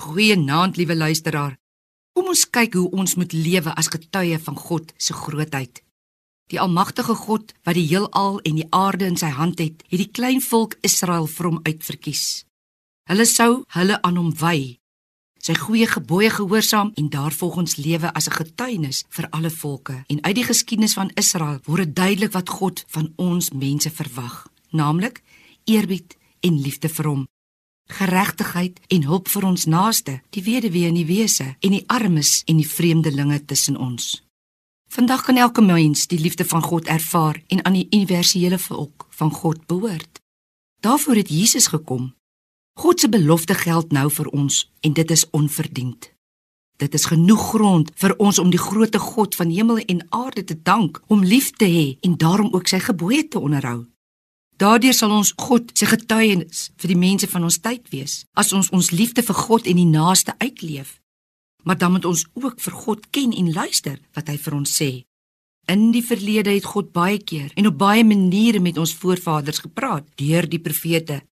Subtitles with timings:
[0.00, 1.58] Goeienaand, liewe luisteraar.
[2.16, 5.82] Kom ons kyk hoe ons moet lewe as getuie van God se grootheid.
[6.48, 10.08] Die almagtige God wat die heelal en die aarde in sy hand het, het die
[10.08, 12.46] klein volk Israel vir hom uitverkies.
[13.12, 14.78] Hulle sou hulle aan hom wy,
[15.36, 20.04] sy goeie gebooie gehoorsaam en daarvolgens lewe as 'n getuienis vir alle volke.
[20.08, 25.22] En uit die geskiedenis van Israel word duidelik wat God van ons mense verwag, naamlik
[25.64, 27.28] eerbied en liefde vir hom
[27.98, 32.60] geregtigheid en hulp vir ons naaste, die weduwee en die wese en die armes en
[32.60, 34.22] die vreemdelinge tussen ons.
[34.90, 39.30] Vandag kan elke mens die liefde van God ervaar en aan die universele volk van
[39.30, 40.22] God behoort.
[40.80, 42.14] Daarvoor het Jesus gekom.
[42.74, 46.10] God se belofte geld nou vir ons en dit is onverdiend.
[46.80, 50.56] Dit is genoeg grond vir ons om die grootte God van hemel en aarde te
[50.62, 53.84] dank, om lief te hê en daarom ook sy gebooie te onderhou.
[54.60, 58.68] Daardeur sal ons God se getuienis vir die mense van ons tyd wees as ons
[58.76, 60.98] ons liefde vir God en die naaste uitleef.
[61.64, 64.90] Maar dan moet ons ook vir God ken en luister wat hy vir ons sê.
[65.64, 70.04] In die verlede het God baie keer en op baie maniere met ons voorvaders gepraat
[70.20, 71.22] deur die profete.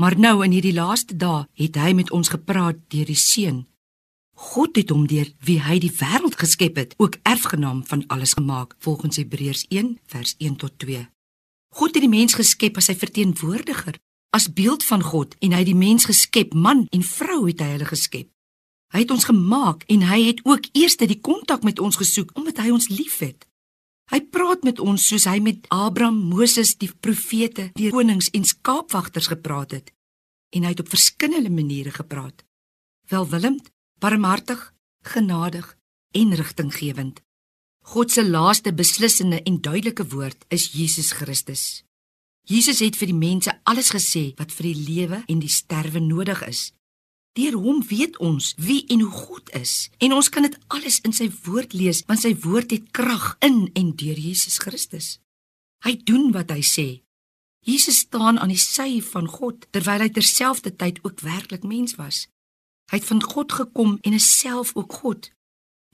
[0.00, 3.66] Maar nou in hierdie laaste dae het hy met ons gepraat deur die seun.
[4.32, 8.72] God het hom deur wie hy die wêreld geskep het, ook erfgenaam van alles gemaak,
[8.80, 11.11] volgens Hebreërs 1 vers 1 tot 2.
[11.72, 13.96] God het die mens geskep as sy verteenwoordiger,
[14.36, 17.70] as beeld van God en hy het die mens geskep, man en vrou het hy
[17.74, 18.28] hulle geskep.
[18.92, 22.60] Hy het ons gemaak en hy het ook eers die kontak met ons gesoek omdat
[22.60, 23.46] hy ons liefhet.
[24.12, 29.30] Hy praat met ons soos hy met Abraham, Moses, die profete, die konings en skaapwagters
[29.32, 29.92] gepraat het.
[30.52, 32.44] En hy het op verskillende maniere gepraat.
[33.08, 34.74] Welwillend, barmhartig,
[35.08, 35.76] genadig
[36.12, 37.22] en rigtinggewend.
[37.82, 41.82] God se laaste beslissende en duidelike woord is Jesus Christus.
[42.46, 46.44] Jesus het vir die mense alles gesê wat vir die lewe en die sterwe nodig
[46.46, 46.70] is.
[47.34, 51.14] Deur hom weet ons wie en hoe God is en ons kan dit alles in
[51.16, 55.18] sy woord lees want sy woord het krag in en deur Jesus Christus.
[55.82, 56.88] Hy doen wat hy sê.
[57.66, 62.28] Jesus staan aan die sy van God terwyl hy terselfdertyd ook werklik mens was.
[62.94, 65.32] Hy het van God gekom en is self ook God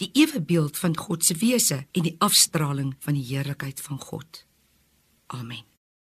[0.00, 4.44] die ewe beeld van God se wese en die afstraling van die heerlikheid van God.
[5.26, 5.73] Amen.